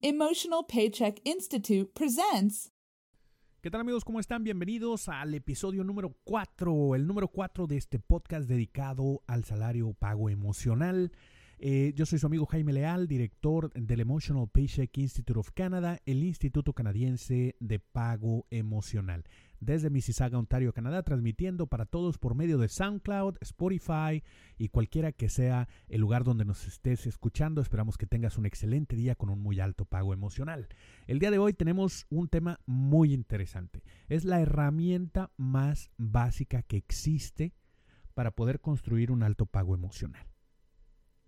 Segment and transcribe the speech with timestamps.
[0.00, 2.70] Emotional Paycheck Institute presents.
[3.60, 4.04] ¿Qué tal amigos?
[4.04, 4.44] ¿Cómo están?
[4.44, 10.30] Bienvenidos al episodio número 4, el número 4 de este podcast dedicado al salario pago
[10.30, 11.10] emocional.
[11.58, 16.22] Eh, yo soy su amigo Jaime Leal, director del Emotional Paycheck Institute of Canada, el
[16.22, 19.24] Instituto Canadiense de Pago Emocional.
[19.60, 24.22] Desde Mississauga, Ontario, Canadá, transmitiendo para todos por medio de SoundCloud, Spotify
[24.56, 27.60] y cualquiera que sea el lugar donde nos estés escuchando.
[27.60, 30.68] Esperamos que tengas un excelente día con un muy alto pago emocional.
[31.06, 33.82] El día de hoy tenemos un tema muy interesante.
[34.08, 37.54] Es la herramienta más básica que existe
[38.14, 40.26] para poder construir un alto pago emocional.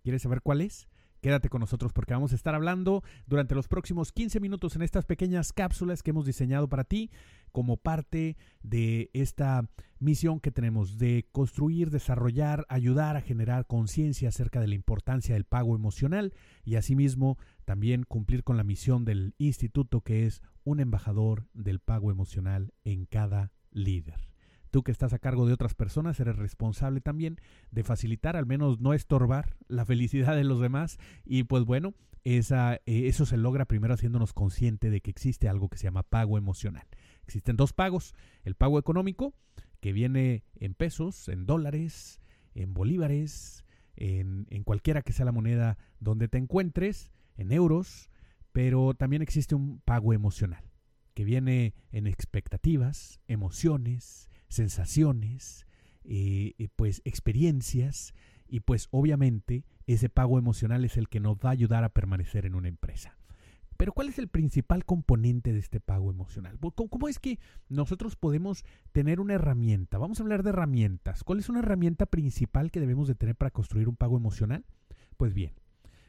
[0.03, 0.89] ¿Quieres saber cuál es?
[1.21, 5.05] Quédate con nosotros porque vamos a estar hablando durante los próximos 15 minutos en estas
[5.05, 7.11] pequeñas cápsulas que hemos diseñado para ti
[7.51, 9.69] como parte de esta
[9.99, 15.45] misión que tenemos de construir, desarrollar, ayudar a generar conciencia acerca de la importancia del
[15.45, 16.33] pago emocional
[16.65, 22.11] y asimismo también cumplir con la misión del instituto que es un embajador del pago
[22.11, 24.31] emocional en cada líder.
[24.71, 27.41] Tú que estás a cargo de otras personas, eres responsable también
[27.73, 30.99] de facilitar, al menos no estorbar la felicidad de los demás.
[31.25, 32.43] Y pues bueno, eh,
[32.87, 36.87] eso se logra primero haciéndonos consciente de que existe algo que se llama pago emocional.
[37.31, 38.13] Existen dos pagos.
[38.43, 39.35] El pago económico,
[39.79, 42.21] que viene en pesos, en dólares,
[42.57, 43.65] en bolívares,
[43.95, 48.11] en, en cualquiera que sea la moneda donde te encuentres, en euros,
[48.51, 50.65] pero también existe un pago emocional,
[51.15, 55.69] que viene en expectativas, emociones, sensaciones,
[56.03, 58.13] eh, pues experiencias
[58.49, 62.45] y pues obviamente ese pago emocional es el que nos va a ayudar a permanecer
[62.45, 63.20] en una empresa.
[63.81, 66.59] Pero ¿cuál es el principal componente de este pago emocional?
[66.61, 67.39] ¿Cómo es que
[67.71, 69.97] nosotros podemos tener una herramienta?
[69.97, 71.25] Vamos a hablar de herramientas.
[71.25, 74.67] ¿Cuál es una herramienta principal que debemos de tener para construir un pago emocional?
[75.17, 75.55] Pues bien,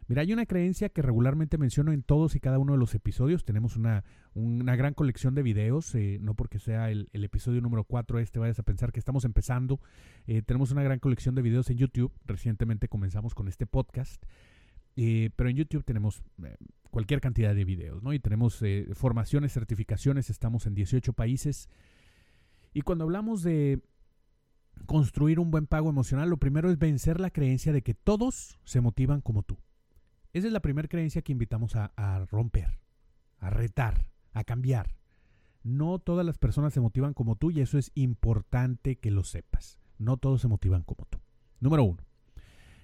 [0.08, 3.46] Mira, hay una creencia que regularmente menciono en todos y cada uno de los episodios.
[3.46, 4.04] Tenemos una,
[4.36, 8.64] gran colección de videos, eh, no porque sea el, episodio número 4 este, vayas a
[8.64, 9.80] pensar que estamos empezando.
[10.28, 12.12] Eh, tenemos una gran colección de videos en YouTube.
[12.26, 14.22] Recientemente comenzamos con este podcast.
[14.96, 16.22] Eh, pero en YouTube tenemos
[16.90, 18.14] cualquier cantidad de videos, ¿no?
[18.14, 18.62] Y tenemos
[18.94, 21.70] formaciones, certificaciones, estamos en 18 países.
[22.74, 23.82] Y cuando hablamos de
[24.86, 28.82] construir un buen pago emocional, lo primero es vencer la creencia de que todos se
[28.82, 29.58] motivan como tú.
[30.34, 32.80] Esa es la primera creencia que invitamos a, romper,
[33.40, 34.96] a retar, a cambiar.
[35.64, 39.80] No todas las personas se motivan como tú y eso es importante que lo sepas.
[39.98, 41.20] No todos se motivan como tú.
[41.60, 42.04] Número uno.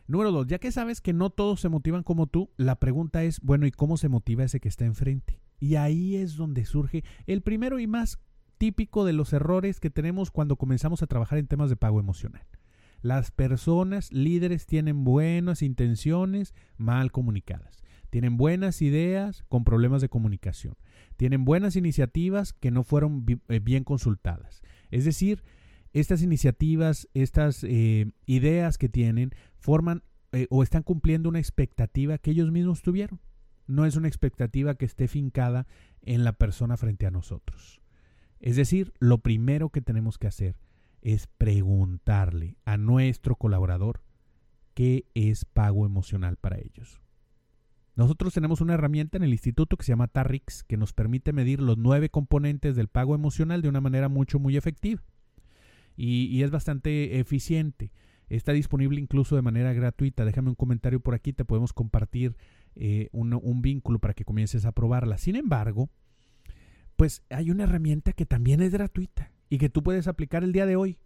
[0.07, 3.41] Número dos, ya que sabes que no todos se motivan como tú, la pregunta es,
[3.41, 5.41] bueno, ¿y cómo se motiva ese que está enfrente?
[5.59, 8.19] Y ahí es donde surge el primero y más
[8.57, 12.45] típico de los errores que tenemos cuando comenzamos a trabajar en temas de pago emocional.
[13.01, 17.83] Las personas líderes tienen buenas intenciones mal comunicadas.
[18.09, 20.75] Tienen buenas ideas con problemas de comunicación.
[21.17, 24.61] Tienen buenas iniciativas que no fueron eh, bien consultadas.
[24.89, 25.43] Es decir,
[25.93, 29.31] estas iniciativas, estas eh, ideas que tienen,
[29.67, 30.01] forman
[30.31, 33.19] eh, o están cumpliendo una expectativa que ellos mismos tuvieron.
[33.65, 35.67] No es una expectativa que esté fincada
[36.03, 37.81] en la persona frente a nosotros.
[38.39, 40.55] Es decir, lo primero que tenemos que hacer
[41.01, 44.03] es preguntarle a nuestro colaborador
[44.73, 47.01] qué es pago emocional para ellos.
[47.97, 51.59] Nosotros tenemos una herramienta en el instituto que se llama TARRIX que nos permite medir
[51.59, 55.03] los nueve componentes del pago emocional de una manera mucho, muy efectiva.
[55.97, 57.91] Y, es bastante eficiente.
[58.29, 60.25] Está disponible incluso de manera gratuita.
[60.25, 62.35] Déjame un comentario por aquí, te podemos compartir
[62.75, 65.17] eh, un, vínculo para que comiences a probarla.
[65.17, 65.89] Sin embargo,
[66.95, 70.65] pues hay una herramienta que también es gratuita y que tú puedes aplicar el día
[70.65, 70.99] de hoy.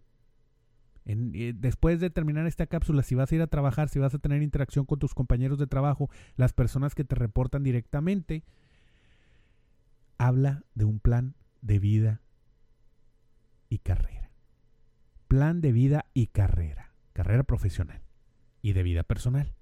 [1.04, 4.18] Eh, después de terminar esta cápsula, si vas a ir a trabajar, si vas a
[4.18, 8.44] tener interacción con tus compañeros de trabajo, las personas que te reportan directamente,
[10.18, 12.20] habla de un plan de vida
[13.68, 14.30] y carrera.
[15.28, 16.91] Plan de vida y carrera.
[17.12, 18.02] Carrera profesional
[18.60, 19.54] y de vida personal.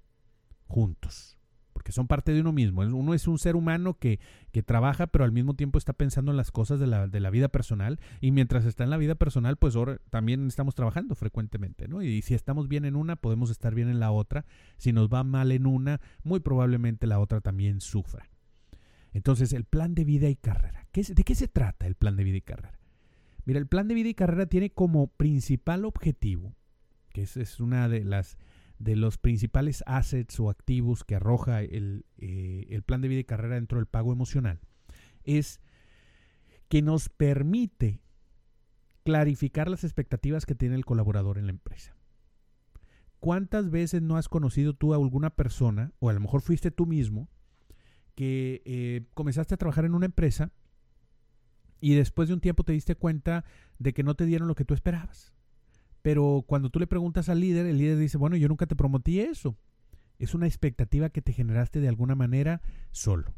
[0.67, 1.37] Juntos
[1.81, 2.81] porque son parte de uno mismo.
[2.81, 4.19] Uno es un ser humano que,
[4.51, 7.31] que trabaja, pero al mismo tiempo está pensando en las cosas de la, de la
[7.31, 11.87] vida personal, y mientras está en la vida personal, pues ahora también estamos trabajando frecuentemente,
[11.87, 12.03] ¿no?
[12.03, 14.45] Y si estamos bien en una, podemos estar bien en la otra.
[14.77, 18.29] Si nos va mal en una, muy probablemente la otra también sufra.
[19.13, 20.87] Entonces, el plan de vida y carrera.
[20.93, 22.79] ¿De qué se trata el plan de vida y carrera?
[23.45, 26.55] Mira, el plan de vida y carrera tiene como principal objetivo,
[27.11, 28.37] que es una de las
[28.79, 33.23] de los principales assets o activos que arroja el, eh, el, plan de vida y
[33.23, 34.59] carrera dentro del pago emocional
[35.23, 35.61] es
[36.67, 38.01] que nos permite
[39.03, 41.95] clarificar las expectativas que tiene el colaborador en la empresa.
[43.19, 46.87] ¿Cuántas veces no has conocido tú a alguna persona, o a lo mejor fuiste tú
[46.87, 47.29] mismo,
[48.15, 50.51] que eh, comenzaste a trabajar en una empresa
[51.79, 53.45] y después de un tiempo te diste cuenta
[53.77, 55.33] de que no te dieron lo que tú esperabas.
[56.01, 59.19] Pero cuando tú le preguntas al líder, el líder dice, bueno, yo nunca te prometí
[59.19, 59.57] eso.
[60.19, 62.61] Es una expectativa que te generaste de alguna manera
[62.91, 63.33] solo.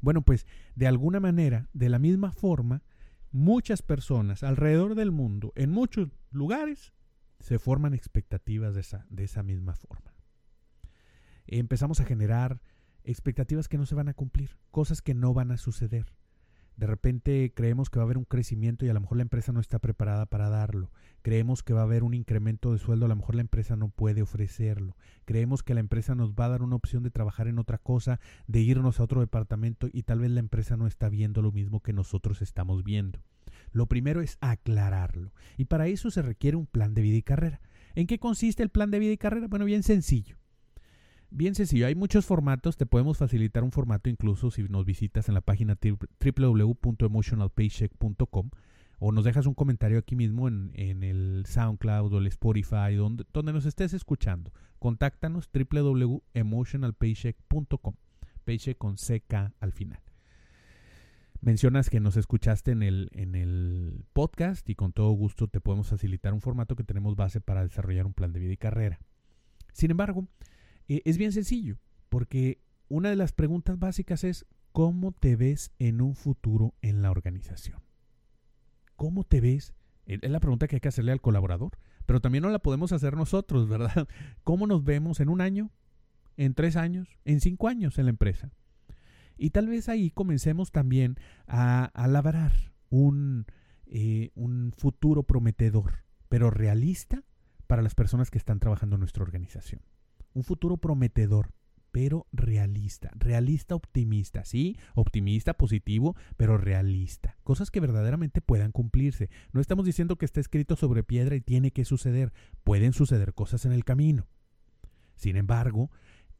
[0.00, 2.82] Bueno, pues de alguna manera, de la misma forma,
[3.30, 6.92] muchas personas alrededor del mundo, en muchos lugares,
[7.38, 10.14] se forman expectativas de esa, de esa misma forma.
[11.46, 12.60] Empezamos a generar
[13.04, 16.12] expectativas que no se van a cumplir, cosas que no van a suceder.
[16.82, 19.52] De repente creemos que va a haber un crecimiento y a lo mejor la empresa
[19.52, 20.90] no está preparada para darlo.
[21.22, 23.88] Creemos que va a haber un incremento de sueldo, a lo mejor la empresa no
[23.88, 24.96] puede ofrecerlo.
[25.24, 28.18] Creemos que la empresa nos va a dar una opción de trabajar en otra cosa,
[28.48, 31.78] de irnos a otro departamento y tal vez la empresa no está viendo lo mismo
[31.78, 33.20] que nosotros estamos viendo.
[33.70, 37.60] Lo primero es aclararlo y para eso se requiere un plan de vida y carrera.
[37.94, 39.46] ¿En qué consiste el plan de vida y carrera?
[39.46, 40.41] Bueno, bien sencillo.
[41.34, 45.34] Bien sencillo, hay muchos formatos, te podemos facilitar un formato incluso si nos visitas en
[45.34, 48.50] la página www.emotionalpaycheck.com
[48.98, 53.54] o nos dejas un comentario aquí mismo en, el SoundCloud o el Spotify, donde, donde
[53.54, 54.52] nos estés escuchando.
[54.78, 57.94] Contáctanos www.emotionalpaycheck.com,
[58.44, 60.02] paycheck con CK al final.
[61.40, 65.88] Mencionas que nos escuchaste en el, en el podcast y con todo gusto te podemos
[65.88, 69.00] facilitar un formato que tenemos base para desarrollar un plan de vida y carrera.
[69.72, 70.28] Sin embargo,
[70.88, 76.00] eh, es bien sencillo, porque una de las preguntas básicas es, ¿cómo te ves en
[76.00, 77.80] un futuro en la organización?
[78.96, 79.74] ¿Cómo te ves?
[80.06, 83.16] Es la pregunta que hay que hacerle al colaborador, pero también no la podemos hacer
[83.16, 84.08] nosotros, ¿verdad?
[84.44, 85.70] ¿Cómo nos vemos en un año,
[86.36, 88.52] en tres años, en cinco años en la empresa?
[89.38, 92.52] Y tal vez ahí comencemos también a, labrar
[93.86, 97.24] eh, un futuro prometedor, pero realista
[97.66, 99.80] para las personas que están trabajando en nuestra organización.
[100.34, 101.52] Un futuro prometedor,
[101.92, 103.10] pero realista.
[103.14, 104.76] Realista optimista, ¿sí?
[104.94, 107.36] Optimista, positivo, pero realista.
[107.44, 109.28] Cosas que verdaderamente puedan cumplirse.
[109.52, 112.32] No estamos diciendo que está escrito sobre piedra y tiene que suceder.
[112.64, 114.26] Pueden suceder cosas en el camino.
[115.14, 115.90] Sin embargo,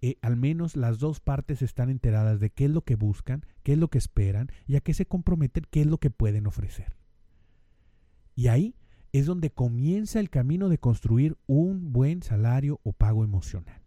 [0.00, 3.74] eh, al menos las dos partes están enteradas de qué es lo que buscan, qué
[3.74, 6.96] es lo que esperan y a qué se comprometen, qué es lo que pueden ofrecer.
[8.34, 8.74] Y ahí
[9.12, 13.81] es donde comienza el camino de construir un buen salario o pago emocional.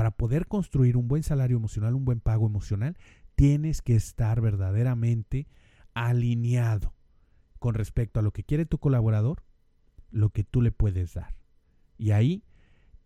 [0.00, 2.96] Para poder construir un buen salario emocional, un buen pago emocional,
[3.34, 5.46] tienes que estar verdaderamente
[5.92, 6.94] alineado
[7.58, 9.44] con respecto a lo que quiere tu colaborador,
[10.10, 11.36] lo que tú le puedes dar.
[11.98, 12.44] Y ahí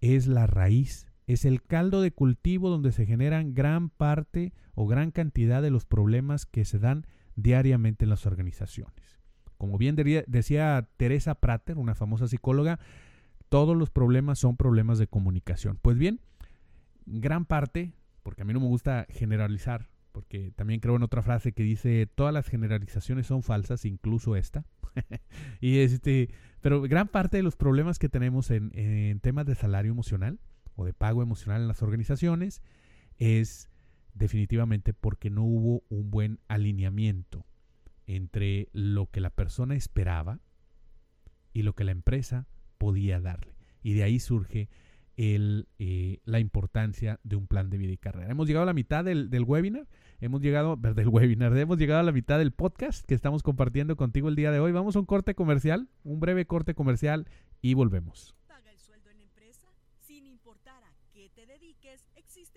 [0.00, 5.10] es la raíz, es el caldo de cultivo donde se generan gran parte o gran
[5.10, 9.18] cantidad de los problemas que se dan diariamente en las organizaciones.
[9.58, 12.78] Como bien decía Teresa Prater, una famosa psicóloga,
[13.48, 15.76] todos los problemas son problemas de comunicación.
[15.82, 16.20] Pues bien,
[17.06, 17.92] gran parte,
[18.22, 22.06] porque a mí no me gusta generalizar, porque también creo en otra frase que dice
[22.06, 24.64] todas las generalizaciones son falsas, incluso esta.
[25.60, 26.30] y este,
[26.60, 30.38] pero gran parte de los problemas que tenemos en, en, temas de salario emocional
[30.76, 32.62] o de pago emocional en las organizaciones
[33.18, 33.70] es
[34.14, 37.44] definitivamente porque no hubo un buen alineamiento
[38.06, 40.40] entre lo que la persona esperaba
[41.52, 42.46] y lo que la empresa
[42.78, 43.54] podía darle.
[43.82, 44.68] Y de ahí surge
[45.16, 48.30] el, eh, la importancia de un plan de vida y carrera.
[48.30, 49.86] Hemos llegado a la mitad del, del webinar,
[50.20, 54.28] hemos llegado, del webinar, hemos llegado a la mitad del podcast que estamos compartiendo contigo
[54.28, 54.72] el día de hoy.
[54.72, 57.26] Vamos a un corte comercial, un breve corte comercial
[57.62, 58.34] y volvemos.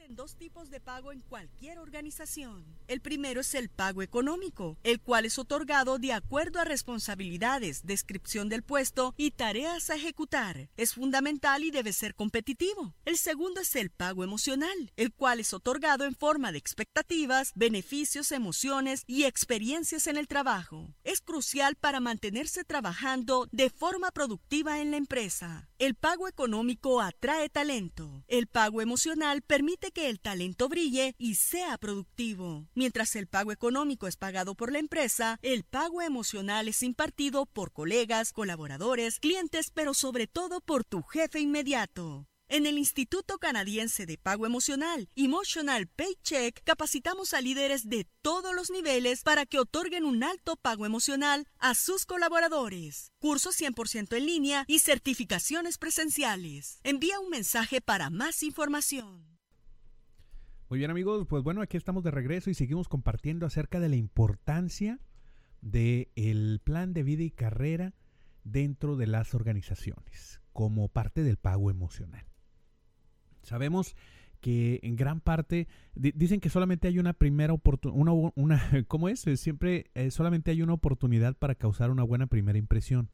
[0.10, 2.64] Dos tipos de pago en cualquier organización.
[2.88, 8.48] El primero es el pago económico, el cual es otorgado de acuerdo a responsabilidades, descripción
[8.48, 10.70] del puesto y tareas a ejecutar.
[10.78, 12.96] Es fundamental y debe ser competitivo.
[13.04, 18.32] El segundo es el pago emocional, el cual es otorgado en forma de expectativas, beneficios,
[18.32, 20.96] emociones y experiencias en el trabajo.
[21.04, 25.70] Es crucial para mantenerse trabajando de forma productiva en la empresa.
[25.80, 28.24] El pago económico atrae talento.
[28.30, 32.68] El pago emocional permite que el talento brille y sea productivo.
[32.76, 37.72] Mientras el pago económico es pagado por la empresa, el pago emocional es impartido por
[37.72, 42.28] colegas, colaboradores, clientes, pero sobre todo por tu jefe inmediato.
[42.48, 48.70] En el Instituto Canadiense de Pago Emocional, Emotional Paycheck, capacitamos a líderes de todos los
[48.70, 53.12] niveles para que otorguen un alto pago emocional a sus colaboradores.
[53.20, 56.82] Cursos 100% en línea y certificaciones presenciales.
[56.84, 59.37] Envía un mensaje para más información.
[60.70, 63.96] Muy bien amigos, pues bueno, aquí estamos de regreso y seguimos compartiendo acerca de la
[63.96, 65.00] importancia
[65.62, 67.94] del plan de vida y carrera
[68.44, 72.26] dentro de las organizaciones como parte del pago emocional.
[73.44, 73.96] Sabemos
[74.42, 79.22] que en gran parte dicen que solamente hay una primera oportunidad, una, ¿cómo es?
[79.22, 83.10] Siempre eh, solamente hay una oportunidad para causar una buena primera impresión.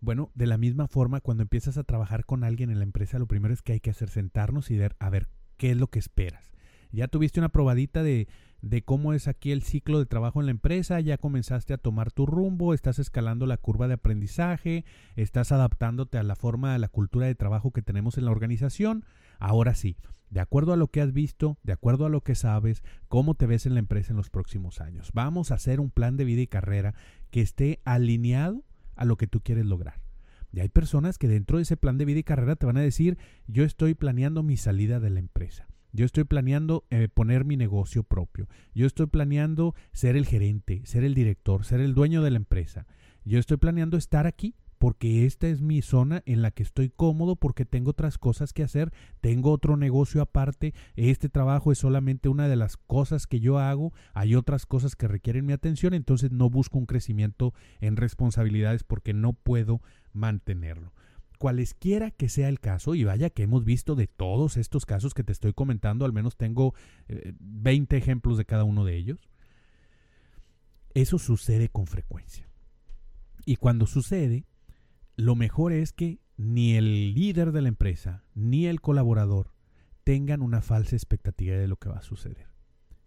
[0.00, 3.26] Bueno, de la misma forma, cuando empiezas a trabajar con alguien en la empresa, lo
[3.26, 5.98] primero es que hay que hacer sentarnos y ver a ver qué es lo que
[5.98, 6.52] esperas.
[6.92, 8.28] Ya tuviste una probadita de,
[8.62, 12.10] de cómo es aquí el ciclo de trabajo en la empresa, ya comenzaste a tomar
[12.10, 14.84] tu rumbo, estás escalando la curva de aprendizaje,
[15.16, 19.04] estás adaptándote a la forma, a la cultura de trabajo que tenemos en la organización.
[19.38, 19.96] Ahora sí,
[20.30, 23.46] de acuerdo a lo que has visto, de acuerdo a lo que sabes, cómo te
[23.46, 25.10] ves en la empresa en los próximos años.
[25.14, 26.94] Vamos a hacer un plan de vida y carrera
[27.30, 28.64] que esté alineado
[28.96, 30.00] a lo que tú quieres lograr.
[30.52, 32.82] Y hay personas que dentro de ese plan de vida y carrera te van a
[32.82, 35.67] decir, yo estoy planeando mi salida de la empresa.
[35.92, 38.48] Yo estoy planeando eh, poner mi negocio propio.
[38.74, 42.86] Yo estoy planeando ser el gerente, ser el director, ser el dueño de la empresa.
[43.24, 47.36] Yo estoy planeando estar aquí porque esta es mi zona en la que estoy cómodo
[47.36, 52.48] porque tengo otras cosas que hacer, tengo otro negocio aparte, este trabajo es solamente una
[52.48, 56.48] de las cosas que yo hago, hay otras cosas que requieren mi atención, entonces no
[56.48, 60.92] busco un crecimiento en responsabilidades porque no puedo mantenerlo.
[61.38, 65.24] Cualesquiera que sea el caso, y vaya que hemos visto de todos estos casos que
[65.24, 66.74] te estoy comentando, al menos tengo
[67.38, 69.30] 20 eh, ejemplos de cada uno de ellos,
[70.94, 72.48] eso sucede con frecuencia.
[73.46, 74.46] Y cuando sucede,
[75.16, 79.52] lo mejor es que ni el líder de la empresa ni el colaborador
[80.04, 82.46] tengan una falsa expectativa de lo que va a suceder.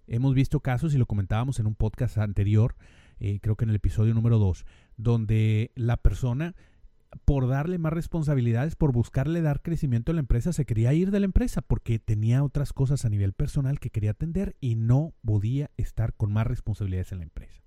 [0.08, 2.76] Hemos visto casos, y lo comentábamos en un podcast anterior,
[3.20, 4.66] eh, creo que en el episodio número 2,
[4.98, 6.56] donde la persona,
[7.26, 11.20] por darle más responsabilidades, por buscarle dar crecimiento a la empresa, se quería ir de
[11.20, 15.72] la empresa porque tenía otras cosas a nivel personal que quería atender y no podía
[15.78, 17.62] estar con más responsabilidades en la empresa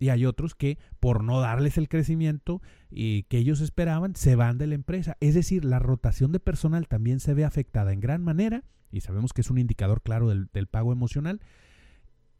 [0.00, 4.58] y hay otros que por no darles el crecimiento y que ellos esperaban se van
[4.58, 5.16] de la empresa.
[5.20, 9.32] Es decir, la rotación de personal también se ve afectada en gran manera y sabemos
[9.32, 11.40] que es un indicador claro del, del pago emocional.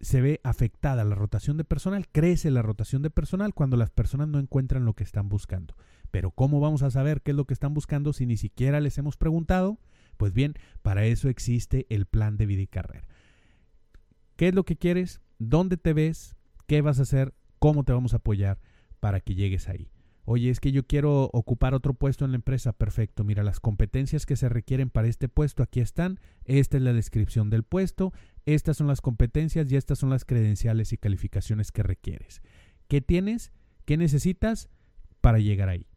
[0.01, 4.29] Se ve afectada la rotación de personal, crece la rotación de personal cuando las personas
[4.29, 5.77] no encuentran lo que están buscando.
[6.11, 8.99] Pero ¿cómo vamos a saber qué es lo que están buscando si ni siquiera les
[8.99, 9.79] hemos preguntado?
[10.17, 13.07] Pues bien, para eso existe el plan de vida y carrera.
[14.37, 15.21] ¿Qué es lo que quieres?
[15.39, 16.37] ¿Dónde te ves?
[16.67, 17.35] ¿Qué vas a hacer?
[17.59, 18.59] ¿Cómo te vamos a apoyar
[19.01, 19.91] para que llegues ahí?
[20.25, 22.73] Oye, es que yo quiero ocupar otro puesto en la empresa.
[22.73, 23.25] Perfecto.
[23.25, 26.21] Mira, las competencias que se requieren para este puesto aquí están.
[26.45, 28.13] Esta es la descripción del puesto.
[28.47, 32.43] Estas son las competencias y estas son las credenciales y calificaciones que requieres.
[32.87, 33.53] ¿Qué tienes?
[33.87, 34.69] ¿Qué necesitas
[35.21, 35.90] para llegar ahí?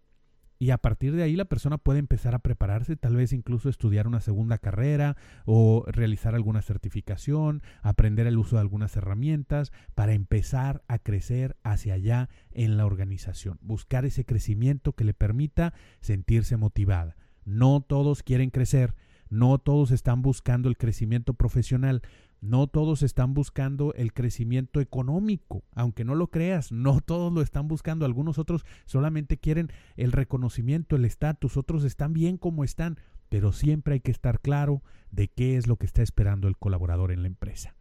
[0.63, 4.08] Y a partir de ahí la persona puede empezar a prepararse, tal vez incluso estudiar
[4.08, 10.82] una segunda carrera o realizar alguna certificación, aprender el uso de algunas herramientas para empezar
[10.88, 17.17] a crecer hacia allá en la organización, buscar ese crecimiento que le permita sentirse motivada.
[17.43, 18.96] No todos quieren crecer,
[19.29, 22.03] no todos están buscando el crecimiento profesional,
[22.43, 27.69] no todos están buscando el crecimiento económico, aunque no lo creas, no todos lo están
[27.69, 33.53] buscando, algunos otros solamente quieren el reconocimiento, el estatus, otros están bien como están, pero
[33.53, 37.21] siempre hay que estar claro de qué es lo que está esperando el colaborador en
[37.21, 37.75] la empresa.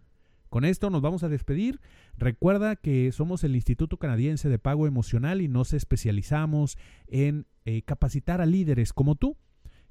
[0.49, 1.81] Con esto nos vamos a despedir.
[2.17, 6.79] Recuerda que somos el Instituto Canadiense de Pago Emocional y nos especializamos
[7.09, 9.37] en eh, capacitar a líderes como tú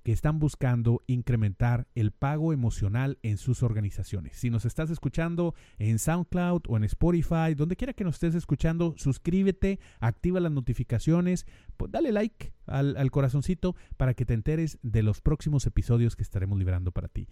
[0.04, 4.38] que están buscando incrementar el pago emocional en sus organizaciones.
[4.38, 8.94] Si nos estás escuchando en SoundCloud o en Spotify, donde quiera que nos estés escuchando,
[8.98, 11.46] suscríbete, activa las notificaciones,
[11.90, 16.58] dale like al, al corazoncito para que te enteres de los próximos episodios que estaremos
[16.58, 17.28] librando para ti.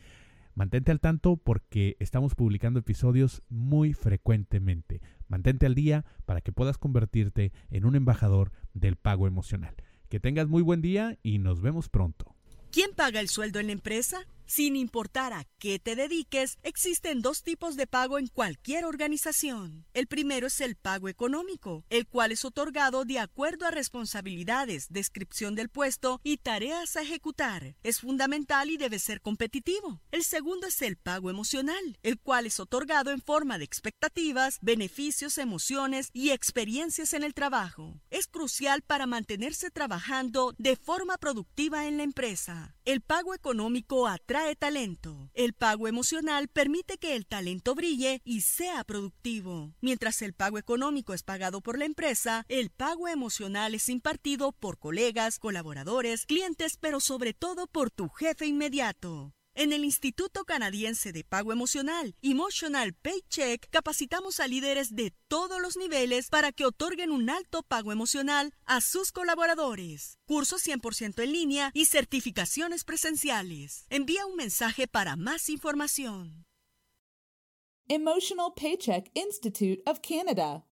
[0.56, 5.02] Mantente al tanto porque estamos publicando episodios muy frecuentemente.
[5.28, 9.76] Mantente al día para que puedas convertirte en un embajador del pago emocional.
[10.10, 12.36] Que tengas muy buen día y nos vemos pronto.
[12.72, 14.26] ¿Quién paga el sueldo en la empresa?
[14.50, 19.86] Sin importar a qué te dediques, existen dos tipos de pago en cualquier organización.
[19.94, 25.54] El primero es el pago económico, el cual es otorgado de acuerdo a responsabilidades, descripción
[25.54, 27.76] del puesto y tareas a ejecutar.
[27.84, 30.02] Es fundamental y debe ser competitivo.
[30.10, 35.38] El segundo es el pago emocional, el cual es otorgado en forma de expectativas, beneficios,
[35.38, 38.02] emociones y experiencias en el trabajo.
[38.10, 42.76] Es crucial para mantenerse trabajando de forma productiva en la empresa.
[42.84, 44.08] El pago económico
[44.58, 45.30] talento.
[45.34, 49.74] El pago emocional permite que el talento brille y sea productivo.
[49.82, 54.78] Mientras el pago económico es pagado por la empresa, el pago emocional es impartido por
[54.78, 59.34] colegas, colaboradores, clientes, pero sobre todo por tu jefe inmediato.
[59.60, 65.76] En el Instituto Canadiense de Pago Emocional, Emotional Paycheck, capacitamos a líderes de todos los
[65.76, 70.18] niveles para que otorguen un alto pago emocional a sus colaboradores.
[70.26, 73.86] Cursos 100% en línea y certificaciones presenciales.
[73.90, 76.46] Envía un mensaje para más información.
[77.90, 80.69] Emotional Paycheck Institute of Canada.